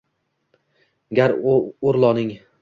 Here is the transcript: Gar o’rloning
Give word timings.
Gar 1.19 1.35
o’rloning 1.53 2.35